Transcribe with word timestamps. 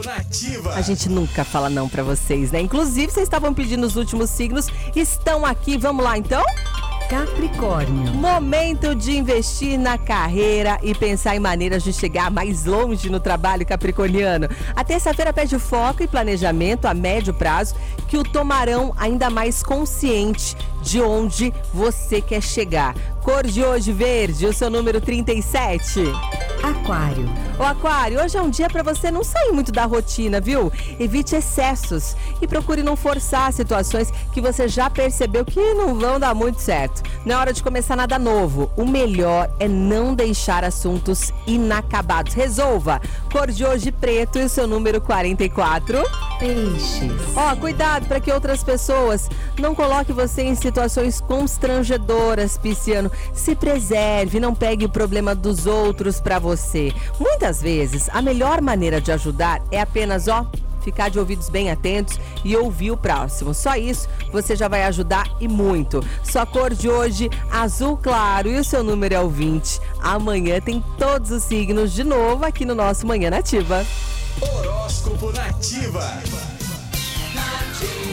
Nativa. 0.00 0.74
A 0.74 0.80
gente 0.80 1.08
nunca 1.08 1.44
fala 1.44 1.68
não 1.68 1.88
pra 1.88 2.02
vocês, 2.02 2.50
né? 2.50 2.60
Inclusive, 2.60 3.12
vocês 3.12 3.24
estavam 3.24 3.52
pedindo 3.52 3.86
os 3.86 3.96
últimos 3.96 4.30
signos, 4.30 4.68
estão 4.96 5.44
aqui. 5.44 5.76
Vamos 5.76 6.02
lá 6.02 6.16
então? 6.16 6.42
Capricórnio. 7.10 8.14
Momento 8.14 8.94
de 8.94 9.18
investir 9.18 9.78
na 9.78 9.98
carreira 9.98 10.78
e 10.82 10.94
pensar 10.94 11.36
em 11.36 11.38
maneiras 11.38 11.82
de 11.82 11.92
chegar 11.92 12.30
mais 12.30 12.64
longe 12.64 13.10
no 13.10 13.20
trabalho 13.20 13.66
capricorniano. 13.66 14.48
A 14.74 14.82
terça-feira 14.82 15.30
pede 15.30 15.58
foco 15.58 16.02
e 16.02 16.08
planejamento 16.08 16.86
a 16.86 16.94
médio 16.94 17.34
prazo 17.34 17.74
que 18.08 18.16
o 18.16 18.22
tomarão 18.22 18.94
ainda 18.96 19.28
mais 19.28 19.62
consciente 19.62 20.56
de 20.82 21.02
onde 21.02 21.52
você 21.72 22.22
quer 22.22 22.40
chegar. 22.40 22.94
Cor 23.22 23.46
de 23.46 23.62
hoje 23.62 23.92
verde, 23.92 24.46
o 24.46 24.52
seu 24.52 24.70
número 24.70 24.98
37. 24.98 26.00
Aquário. 26.62 27.28
O 27.58 27.62
Aquário, 27.64 28.22
hoje 28.22 28.38
é 28.38 28.42
um 28.42 28.48
dia 28.48 28.68
para 28.68 28.84
você 28.84 29.10
não 29.10 29.24
sair 29.24 29.50
muito 29.50 29.72
da 29.72 29.84
rotina, 29.84 30.40
viu? 30.40 30.72
Evite 30.98 31.34
excessos 31.34 32.16
e 32.40 32.46
procure 32.46 32.82
não 32.84 32.94
forçar 32.96 33.52
situações 33.52 34.12
que 34.32 34.40
você 34.40 34.68
já 34.68 34.88
percebeu 34.88 35.44
que 35.44 35.74
não 35.74 35.98
vão 35.98 36.20
dar 36.20 36.34
muito 36.34 36.60
certo. 36.60 37.02
Não 37.26 37.34
é 37.34 37.38
hora 37.38 37.52
de 37.52 37.62
começar 37.62 37.96
nada 37.96 38.18
novo. 38.18 38.70
O 38.76 38.86
melhor 38.86 39.50
é 39.58 39.66
não 39.66 40.14
deixar 40.14 40.64
assuntos 40.64 41.32
inacabados. 41.46 42.34
Resolva. 42.34 43.00
Cor 43.30 43.50
de 43.50 43.64
hoje 43.64 43.90
preto 43.90 44.38
e 44.38 44.48
seu 44.48 44.66
número 44.66 45.00
44. 45.00 46.02
Peixes. 46.38 47.12
Ó, 47.36 47.54
cuidado 47.56 48.06
para 48.06 48.20
que 48.20 48.32
outras 48.32 48.62
pessoas 48.62 49.28
não 49.58 49.74
coloquem 49.74 50.14
você 50.14 50.42
em 50.42 50.54
situações 50.54 51.20
constrangedoras, 51.20 52.58
Pisciano. 52.58 53.10
Se 53.32 53.54
preserve, 53.54 54.40
não 54.40 54.54
pegue 54.54 54.84
o 54.84 54.88
problema 54.88 55.34
dos 55.34 55.66
outros 55.66 56.20
para 56.20 56.38
você. 56.38 56.92
Muitas 57.18 57.62
vezes, 57.62 58.08
a 58.12 58.20
melhor 58.20 58.60
maneira 58.60 59.00
de 59.00 59.12
ajudar 59.12 59.62
é 59.70 59.80
apenas, 59.80 60.28
ó, 60.28 60.46
ficar 60.82 61.08
de 61.08 61.18
ouvidos 61.18 61.48
bem 61.48 61.70
atentos 61.70 62.18
e 62.44 62.56
ouvir 62.56 62.90
o 62.90 62.96
próximo. 62.96 63.54
Só 63.54 63.76
isso 63.76 64.08
você 64.30 64.54
já 64.54 64.68
vai 64.68 64.82
ajudar 64.84 65.30
e 65.40 65.48
muito. 65.48 66.04
Sua 66.22 66.44
cor 66.44 66.74
de 66.74 66.88
hoje, 66.88 67.30
azul 67.50 67.96
claro 67.96 68.48
e 68.48 68.58
o 68.58 68.64
seu 68.64 68.82
número 68.82 69.14
é 69.14 69.20
o 69.20 69.28
20. 69.28 69.80
Amanhã 70.00 70.60
tem 70.60 70.82
todos 70.98 71.30
os 71.30 71.42
signos 71.44 71.92
de 71.92 72.04
novo 72.04 72.44
aqui 72.44 72.64
no 72.64 72.74
nosso 72.74 73.06
Manhã 73.06 73.30
Nativa. 73.30 73.86
Horóscopo 75.22 75.30
Nativa. 75.30 76.04
Nativa. 77.32 78.11